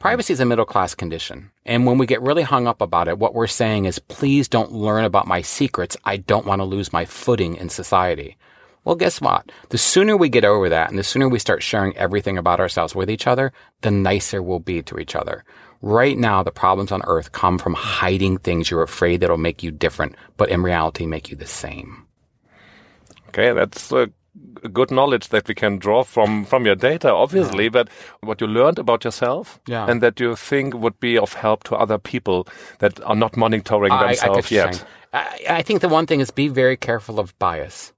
Privacy 0.00 0.32
is 0.32 0.40
a 0.40 0.46
middle 0.46 0.64
class 0.64 0.94
condition. 0.94 1.50
And 1.66 1.84
when 1.84 1.98
we 1.98 2.06
get 2.06 2.22
really 2.22 2.42
hung 2.42 2.66
up 2.66 2.80
about 2.80 3.06
it, 3.06 3.18
what 3.18 3.34
we're 3.34 3.46
saying 3.46 3.84
is, 3.84 3.98
please 3.98 4.48
don't 4.48 4.72
learn 4.72 5.04
about 5.04 5.26
my 5.26 5.42
secrets. 5.42 5.94
I 6.06 6.16
don't 6.16 6.46
want 6.46 6.60
to 6.60 6.64
lose 6.64 6.90
my 6.90 7.04
footing 7.04 7.56
in 7.56 7.68
society. 7.68 8.38
Well, 8.82 8.96
guess 8.96 9.20
what? 9.20 9.52
The 9.68 9.76
sooner 9.76 10.16
we 10.16 10.30
get 10.30 10.42
over 10.42 10.70
that 10.70 10.88
and 10.88 10.98
the 10.98 11.04
sooner 11.04 11.28
we 11.28 11.38
start 11.38 11.62
sharing 11.62 11.94
everything 11.98 12.38
about 12.38 12.60
ourselves 12.60 12.94
with 12.94 13.10
each 13.10 13.26
other, 13.26 13.52
the 13.82 13.90
nicer 13.90 14.42
we'll 14.42 14.58
be 14.58 14.80
to 14.84 14.98
each 14.98 15.14
other. 15.14 15.44
Right 15.82 16.16
now, 16.16 16.42
the 16.42 16.50
problems 16.50 16.92
on 16.92 17.02
earth 17.04 17.32
come 17.32 17.58
from 17.58 17.74
hiding 17.74 18.38
things 18.38 18.70
you're 18.70 18.82
afraid 18.82 19.20
that'll 19.20 19.36
make 19.36 19.62
you 19.62 19.70
different, 19.70 20.16
but 20.38 20.48
in 20.48 20.62
reality 20.62 21.04
make 21.04 21.28
you 21.28 21.36
the 21.36 21.44
same. 21.44 22.06
Okay, 23.28 23.52
that's 23.52 23.92
uh, 23.92 24.06
good 24.72 24.90
knowledge 24.90 25.28
that 25.28 25.48
we 25.48 25.54
can 25.54 25.78
draw 25.78 26.02
from 26.04 26.44
from 26.44 26.64
your 26.66 26.76
data, 26.76 27.12
obviously. 27.12 27.68
But 27.68 27.88
what 28.20 28.40
you 28.40 28.46
learned 28.46 28.78
about 28.78 29.04
yourself, 29.04 29.60
Yeah. 29.66 29.86
and 29.90 30.00
that 30.02 30.20
you 30.20 30.36
think 30.36 30.74
would 30.74 30.98
be 31.00 31.18
of 31.18 31.34
help 31.34 31.64
to 31.64 31.76
other 31.76 31.98
people 31.98 32.46
that 32.78 33.00
are 33.04 33.16
not 33.16 33.36
monitoring 33.36 33.92
I- 33.92 33.96
I 33.98 34.06
themselves 34.06 34.48
get 34.48 34.50
yet. 34.52 34.84
I, 35.12 35.58
I 35.58 35.62
think 35.62 35.80
the 35.80 35.88
one 35.88 36.06
thing 36.06 36.20
is 36.20 36.30
be 36.30 36.48
very 36.48 36.76
careful 36.76 37.18
of 37.18 37.36
bias. 37.38 37.92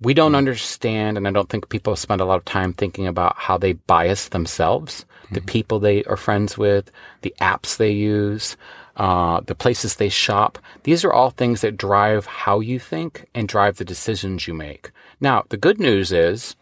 We 0.00 0.14
don't 0.14 0.34
understand, 0.34 1.16
and 1.16 1.26
I 1.26 1.30
don't 1.30 1.48
think 1.48 1.68
people 1.68 1.96
spend 1.96 2.20
a 2.20 2.24
lot 2.24 2.38
of 2.38 2.44
time 2.44 2.72
thinking 2.72 3.06
about 3.06 3.34
how 3.36 3.56
they 3.58 3.72
bias 3.74 4.28
themselves, 4.28 5.04
the 5.32 5.40
Hmm. 5.40 5.46
people 5.46 5.78
they 5.80 6.04
are 6.04 6.16
friends 6.16 6.58
with, 6.58 6.90
the 7.22 7.34
apps 7.40 7.76
they 7.76 7.90
use, 7.90 8.56
uh, 8.96 9.40
the 9.46 9.54
places 9.54 9.96
they 9.96 10.08
shop. 10.10 10.58
These 10.82 11.04
are 11.04 11.12
all 11.12 11.30
things 11.30 11.60
that 11.62 11.76
drive 11.76 12.26
how 12.26 12.60
you 12.60 12.78
think 12.78 13.24
and 13.34 13.48
drive 13.48 13.76
the 13.78 13.84
decisions 13.84 14.46
you 14.46 14.54
make. 14.54 14.90
Now, 15.20 15.44
the 15.48 15.56
good 15.56 15.80
news 15.80 16.12
is, 16.12 16.56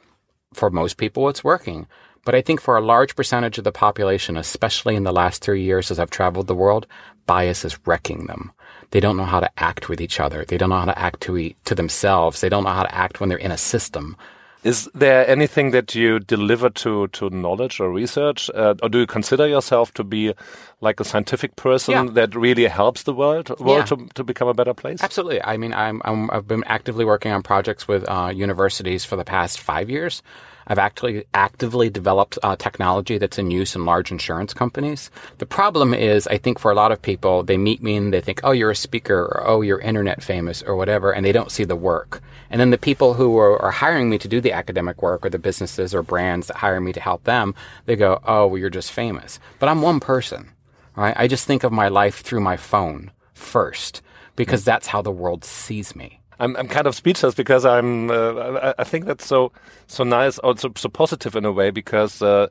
for 0.52 0.70
most 0.70 0.96
people, 0.96 1.28
it's 1.28 1.44
working. 1.44 1.86
But 2.24 2.34
I 2.36 2.40
think 2.40 2.60
for 2.60 2.76
a 2.76 2.84
large 2.84 3.16
percentage 3.16 3.58
of 3.58 3.64
the 3.64 3.72
population, 3.72 4.36
especially 4.36 4.94
in 4.94 5.02
the 5.02 5.12
last 5.12 5.42
three 5.42 5.62
years 5.62 5.90
as 5.90 5.98
I've 5.98 6.10
traveled 6.10 6.46
the 6.46 6.54
world, 6.54 6.86
bias 7.26 7.64
is 7.64 7.78
wrecking 7.86 8.26
them. 8.26 8.52
They 8.90 9.00
don't 9.00 9.16
know 9.16 9.24
how 9.24 9.40
to 9.40 9.50
act 9.56 9.88
with 9.88 10.00
each 10.00 10.20
other. 10.20 10.44
They 10.44 10.56
don't 10.56 10.68
know 10.68 10.78
how 10.78 10.84
to 10.84 10.98
act 10.98 11.20
to, 11.22 11.36
e- 11.36 11.56
to 11.64 11.74
themselves. 11.74 12.40
They 12.40 12.48
don't 12.48 12.64
know 12.64 12.70
how 12.70 12.84
to 12.84 12.94
act 12.94 13.18
when 13.18 13.28
they're 13.28 13.38
in 13.38 13.50
a 13.50 13.58
system. 13.58 14.16
Is 14.64 14.88
there 14.94 15.26
anything 15.28 15.72
that 15.72 15.94
you 15.94 16.20
deliver 16.20 16.70
to 16.70 17.08
to 17.08 17.30
knowledge 17.30 17.80
or 17.80 17.90
research, 17.90 18.48
uh, 18.54 18.74
or 18.82 18.88
do 18.88 18.98
you 19.00 19.06
consider 19.06 19.46
yourself 19.48 19.92
to 19.94 20.04
be 20.04 20.34
like 20.80 21.00
a 21.00 21.04
scientific 21.04 21.56
person 21.56 21.92
Yeah. 21.94 22.12
that 22.14 22.34
really 22.36 22.66
helps 22.66 23.02
the 23.02 23.12
world 23.12 23.48
world 23.58 23.90
Yeah. 23.90 23.96
to, 23.96 24.08
to 24.14 24.24
become 24.24 24.46
a 24.48 24.54
better 24.54 24.74
place? 24.74 25.02
Absolutely. 25.02 25.42
I 25.42 25.56
mean, 25.56 25.72
I'm, 25.74 26.00
I'm 26.04 26.30
I've 26.30 26.46
been 26.46 26.62
actively 26.66 27.04
working 27.04 27.32
on 27.32 27.42
projects 27.42 27.88
with 27.88 28.04
uh, 28.08 28.30
universities 28.34 29.04
for 29.04 29.16
the 29.16 29.24
past 29.24 29.58
five 29.60 29.90
years. 29.90 30.22
I've 30.66 30.78
actually 30.78 31.24
actively 31.34 31.90
developed 31.90 32.38
uh, 32.42 32.56
technology 32.56 33.18
that's 33.18 33.38
in 33.38 33.50
use 33.50 33.74
in 33.74 33.84
large 33.84 34.10
insurance 34.10 34.54
companies. 34.54 35.10
The 35.38 35.46
problem 35.46 35.92
is, 35.92 36.26
I 36.28 36.38
think 36.38 36.58
for 36.58 36.70
a 36.70 36.74
lot 36.74 36.92
of 36.92 37.02
people, 37.02 37.42
they 37.42 37.56
meet 37.56 37.82
me 37.82 37.96
and 37.96 38.12
they 38.12 38.20
think, 38.20 38.40
"Oh, 38.44 38.52
you're 38.52 38.70
a 38.70 38.76
speaker," 38.76 39.22
or 39.22 39.46
"Oh, 39.46 39.60
you're 39.60 39.80
internet 39.80 40.22
famous," 40.22 40.62
or 40.62 40.76
whatever, 40.76 41.12
and 41.12 41.24
they 41.24 41.32
don't 41.32 41.52
see 41.52 41.64
the 41.64 41.76
work. 41.76 42.22
And 42.50 42.60
then 42.60 42.70
the 42.70 42.78
people 42.78 43.14
who 43.14 43.38
are, 43.38 43.60
are 43.60 43.70
hiring 43.70 44.08
me 44.10 44.18
to 44.18 44.28
do 44.28 44.40
the 44.40 44.52
academic 44.52 45.02
work, 45.02 45.24
or 45.24 45.30
the 45.30 45.38
businesses 45.38 45.94
or 45.94 46.02
brands 46.02 46.46
that 46.46 46.56
hire 46.58 46.80
me 46.80 46.92
to 46.92 47.00
help 47.00 47.24
them, 47.24 47.54
they 47.86 47.96
go, 47.96 48.20
"Oh, 48.24 48.46
well, 48.46 48.58
you're 48.58 48.70
just 48.70 48.92
famous." 48.92 49.40
But 49.58 49.68
I'm 49.68 49.82
one 49.82 50.00
person. 50.00 50.50
Right? 50.94 51.14
I 51.16 51.26
just 51.26 51.46
think 51.46 51.64
of 51.64 51.72
my 51.72 51.88
life 51.88 52.20
through 52.20 52.40
my 52.40 52.56
phone 52.56 53.10
first 53.32 54.02
because 54.36 54.64
that's 54.64 54.88
how 54.88 55.02
the 55.02 55.10
world 55.10 55.44
sees 55.44 55.96
me. 55.96 56.21
I'm 56.42 56.56
I'm 56.56 56.68
kind 56.68 56.86
of 56.86 56.94
speechless 56.94 57.34
because 57.34 57.64
I'm 57.64 58.10
uh, 58.10 58.58
I, 58.68 58.74
I 58.82 58.84
think 58.84 59.06
that's 59.06 59.26
so 59.26 59.52
so 59.86 60.04
nice 60.04 60.38
also 60.46 60.68
so 60.76 60.88
positive 60.88 61.36
in 61.38 61.44
a 61.44 61.52
way 61.52 61.70
because 61.70 62.20
uh, 62.22 62.46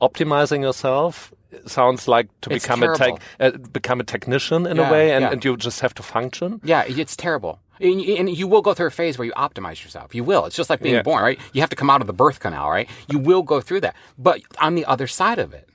optimizing 0.00 0.62
yourself 0.62 1.32
sounds 1.66 2.08
like 2.08 2.26
to 2.42 2.52
It's 2.52 2.64
become 2.64 2.82
a 2.82 2.96
tech 2.98 3.14
uh, 3.40 3.50
become 3.72 4.00
a 4.00 4.04
technician 4.04 4.66
in 4.66 4.76
Yeah, 4.76 4.88
a 4.88 4.92
way 4.92 5.12
and, 5.14 5.22
yeah. 5.22 5.32
and 5.32 5.44
you 5.44 5.56
just 5.56 5.80
have 5.80 5.94
to 5.94 6.02
function. 6.02 6.60
Yeah, 6.64 6.84
it's 6.86 7.16
terrible. 7.16 7.58
And 7.80 8.00
and 8.20 8.28
you 8.40 8.48
will 8.48 8.62
go 8.62 8.74
through 8.74 8.88
a 8.88 8.96
phase 9.00 9.18
where 9.18 9.26
you 9.26 9.34
optimize 9.34 9.78
yourself. 9.84 10.14
You 10.14 10.24
will. 10.24 10.46
It's 10.46 10.56
just 10.56 10.70
like 10.70 10.80
being 10.82 10.96
Yeah. 10.96 11.02
born, 11.02 11.22
right? 11.22 11.38
You 11.52 11.60
have 11.60 11.70
to 11.70 11.76
come 11.76 11.90
out 11.92 12.00
of 12.00 12.06
the 12.06 12.12
birth 12.24 12.40
canal, 12.40 12.70
right? 12.70 12.88
You 13.08 13.18
will 13.18 13.42
go 13.42 13.60
through 13.60 13.82
that. 13.82 13.94
But 14.18 14.40
on 14.66 14.74
the 14.74 14.84
other 14.86 15.06
side 15.06 15.38
of 15.38 15.52
it, 15.54 15.68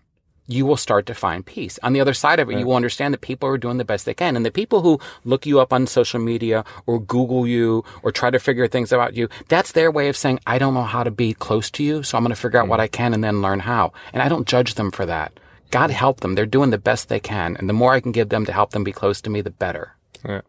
you 0.52 0.66
will 0.66 0.78
start 0.78 1.06
to 1.08 1.14
find 1.14 1.46
peace. 1.46 1.80
On 1.84 1.94
the 1.94 2.02
other 2.02 2.14
side 2.14 2.40
of 2.40 2.50
it, 2.50 2.60
you 2.60 2.66
will 2.66 2.76
understand 2.76 3.14
that 3.14 3.22
people 3.22 3.48
are 3.50 3.58
doing 3.58 3.78
the 3.78 3.86
best 3.86 4.06
they 4.06 4.14
can. 4.14 4.36
And 4.36 4.46
the 4.46 4.52
people 4.52 4.82
who 4.82 5.00
look 5.24 5.46
you 5.46 5.60
up 5.60 5.72
on 5.72 5.88
social 5.88 6.20
media 6.20 6.66
or 6.86 7.00
Google 7.00 7.48
you 7.48 7.84
or 8.04 8.12
try 8.12 8.30
to 8.30 8.40
figure 8.40 8.68
things 8.68 8.92
about 8.92 9.16
you, 9.16 9.30
that's 9.48 9.72
their 9.72 9.92
way 9.92 10.10
of 10.10 10.18
saying, 10.18 10.40
I 10.46 10.60
don't 10.60 10.74
know 10.74 10.84
how 10.84 11.04
to 11.04 11.12
be 11.12 11.34
close 11.34 11.72
to 11.72 11.84
you, 11.84 12.04
so 12.04 12.18
I'm 12.18 12.24
going 12.24 12.36
to 12.36 12.42
figure 12.42 12.60
out 12.60 12.68
what 12.68 12.80
mm. 12.80 12.84
I 12.84 12.88
can 12.88 13.14
and 13.14 13.24
then 13.24 13.42
learn 13.42 13.62
how. 13.62 13.94
And 14.14 14.22
I 14.22 14.30
don't 14.30 14.48
judge 14.48 14.76
them 14.76 14.92
for 14.92 15.06
that. 15.06 15.40
God 15.72 15.90
help 15.90 16.20
them. 16.20 16.36
They're 16.36 16.46
doing 16.46 16.70
the 16.70 16.78
best 16.78 17.08
they 17.08 17.20
can. 17.20 17.56
And 17.58 17.70
the 17.70 17.74
more 17.74 17.94
I 17.94 18.02
can 18.02 18.12
give 18.12 18.30
them 18.30 18.46
to 18.46 18.52
help 18.52 18.72
them 18.72 18.84
be 18.84 18.92
close 18.92 19.22
to 19.22 19.30
me, 19.30 19.42
the 19.42 19.50
better. 19.50 19.96
Yeah. 20.28 20.42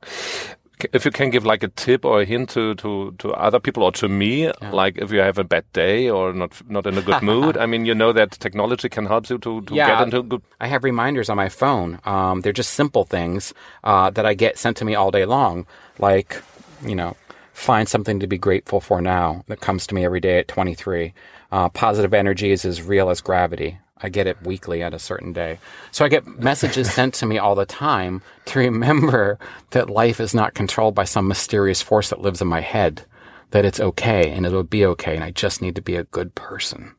If 0.92 1.04
you 1.04 1.10
can 1.10 1.30
give 1.30 1.44
like 1.44 1.62
a 1.62 1.68
tip 1.68 2.04
or 2.04 2.20
a 2.20 2.24
hint 2.24 2.50
to, 2.50 2.74
to, 2.76 3.14
to 3.18 3.32
other 3.32 3.60
people 3.60 3.82
or 3.82 3.92
to 3.92 4.08
me, 4.08 4.50
like 4.72 4.98
if 4.98 5.10
you 5.12 5.20
have 5.20 5.38
a 5.38 5.44
bad 5.44 5.64
day 5.72 6.08
or 6.08 6.32
not 6.32 6.60
not 6.68 6.86
in 6.86 6.98
a 6.98 7.02
good 7.02 7.22
mood, 7.22 7.56
I 7.56 7.66
mean, 7.66 7.86
you 7.86 7.94
know 7.94 8.12
that 8.12 8.32
technology 8.32 8.88
can 8.88 9.06
help 9.06 9.28
you 9.30 9.38
to, 9.38 9.60
to 9.62 9.74
get 9.74 10.02
into 10.02 10.18
a 10.20 10.22
good. 10.22 10.42
I 10.60 10.66
have 10.66 10.84
reminders 10.84 11.28
on 11.28 11.36
my 11.36 11.48
phone. 11.48 12.00
Um, 12.04 12.40
they're 12.40 12.52
just 12.52 12.74
simple 12.74 13.04
things 13.04 13.54
uh, 13.84 14.10
that 14.10 14.26
I 14.26 14.34
get 14.34 14.58
sent 14.58 14.76
to 14.78 14.84
me 14.84 14.94
all 14.94 15.10
day 15.10 15.24
long, 15.24 15.66
like 15.98 16.42
you 16.84 16.94
know, 16.94 17.16
find 17.52 17.88
something 17.88 18.20
to 18.20 18.26
be 18.26 18.38
grateful 18.38 18.80
for 18.80 19.00
now. 19.00 19.44
That 19.48 19.60
comes 19.60 19.86
to 19.88 19.94
me 19.94 20.04
every 20.04 20.20
day 20.20 20.38
at 20.38 20.48
23. 20.48 21.14
Uh, 21.50 21.68
positive 21.68 22.14
energy 22.14 22.50
is 22.50 22.64
as 22.64 22.82
real 22.82 23.10
as 23.10 23.20
gravity. 23.20 23.78
I 24.02 24.09
get 24.09 24.26
it 24.26 24.42
weekly 24.42 24.82
at 24.82 24.94
a 24.94 24.99
certain 24.99 25.32
day. 25.32 25.59
So 25.90 26.04
I 26.04 26.09
get 26.09 26.26
messages 26.26 26.92
sent 26.94 27.14
to 27.14 27.26
me 27.26 27.38
all 27.38 27.54
the 27.54 27.66
time 27.66 28.23
to 28.47 28.59
remember 28.59 29.38
that 29.71 29.90
life 29.90 30.21
is 30.21 30.35
not 30.35 30.54
controlled 30.54 30.94
by 30.94 31.04
some 31.04 31.28
mysterious 31.28 31.82
force 31.82 32.11
that 32.11 32.21
lives 32.21 32.42
in 32.42 32.49
my 32.49 32.61
head. 32.61 33.04
That 33.50 33.64
it's 33.66 33.80
okay 33.80 34.30
and 34.30 34.47
it'll 34.47 34.62
be 34.62 34.87
okay, 34.87 35.14
and 35.14 35.23
I 35.23 35.30
just 35.30 35.61
need 35.61 35.75
to 35.76 35.82
be 35.82 35.97
a 35.97 36.04
good 36.04 36.35
person. 36.35 36.94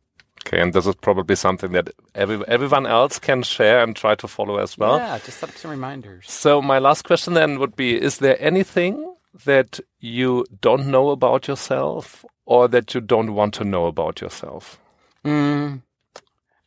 Okay, 0.45 0.61
and 0.61 0.73
this 0.73 0.85
is 0.85 0.95
probably 0.95 1.35
something 1.35 1.71
that 1.71 1.89
every, 2.13 2.43
everyone 2.47 2.85
else 2.85 3.17
can 3.17 3.43
share 3.43 3.81
and 3.81 3.95
try 3.95 4.13
to 4.15 4.27
follow 4.27 4.57
as 4.57 4.77
well. 4.77 4.97
yeah, 4.97 5.17
just 5.19 5.39
some 5.39 5.71
reminders. 5.71 6.29
So 6.29 6.61
my 6.61 6.79
last 6.79 7.05
question 7.05 7.33
then 7.33 7.59
would 7.59 7.75
be: 7.75 7.99
Is 7.99 8.17
there 8.17 8.37
anything 8.39 9.15
that 9.45 9.79
you 9.99 10.45
don't 10.61 10.87
know 10.87 11.09
about 11.09 11.47
yourself, 11.47 12.25
or 12.45 12.67
that 12.67 12.93
you 12.93 13.01
don't 13.01 13.33
want 13.33 13.53
to 13.55 13.63
know 13.63 13.85
about 13.85 14.19
yourself? 14.21 14.79
Mm, 15.25 15.81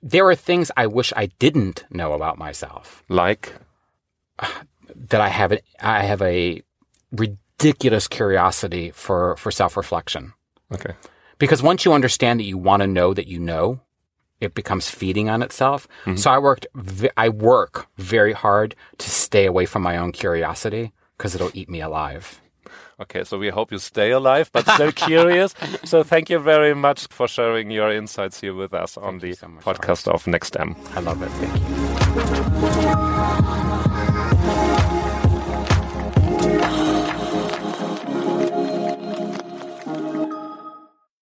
there 0.03 0.27
are 0.29 0.35
things 0.35 0.71
I 0.77 0.87
wish 0.87 1.13
I 1.17 1.27
didn't 1.39 1.85
know 1.91 2.13
about 2.13 2.39
myself. 2.39 3.03
Like, 3.09 3.55
That 5.09 5.21
I 5.21 5.29
have, 5.29 5.53
I 5.81 6.03
have 6.03 6.23
a 6.23 6.63
ridiculous 7.11 8.07
curiosity 8.09 8.91
for 8.93 9.37
for 9.37 9.51
self 9.51 9.77
reflection. 9.77 10.33
okay, 10.73 10.95
Because 11.39 11.63
once 11.63 11.85
you 11.85 11.93
understand 11.93 12.41
that 12.41 12.45
you 12.45 12.57
want 12.59 12.83
to 12.83 12.87
know 12.87 13.13
that 13.15 13.27
you 13.27 13.39
know, 13.39 13.81
it 14.41 14.55
becomes 14.55 14.91
feeding 14.91 15.29
on 15.29 15.43
itself. 15.43 15.89
Mm-hmm. 16.05 16.17
So 16.17 16.31
I 16.31 16.39
worked, 16.39 16.67
I 17.17 17.29
work 17.31 17.87
very 17.97 18.33
hard 18.35 18.75
to 18.99 19.11
stay 19.11 19.47
away 19.47 19.67
from 19.67 19.83
my 19.83 19.97
own 19.97 20.13
curiosity 20.13 20.93
because 21.17 21.35
it'll 21.35 21.51
eat 21.55 21.69
me 21.71 21.81
alive. 21.81 22.41
Okay. 23.01 23.25
So 23.25 23.39
we 23.39 23.49
hope 23.51 23.73
you 23.73 23.79
stay 23.79 24.11
alive, 24.11 24.51
but 24.53 24.67
still 24.69 24.93
curious. 25.09 25.55
So 25.85 26.03
thank 26.03 26.31
you 26.31 26.39
very 26.39 26.75
much 26.75 27.07
for 27.09 27.29
sharing 27.29 27.71
your 27.71 27.93
insights 27.93 28.41
here 28.41 28.55
with 28.55 28.73
us 28.75 28.97
on 28.97 29.19
the 29.19 29.35
so 29.35 29.49
much, 29.49 29.65
podcast 29.65 30.09
of 30.09 30.25
NextM. 30.25 30.75
I 30.97 31.01
love 31.01 31.23
it. 31.23 31.31
Thank 31.31 31.61
you. 33.91 33.96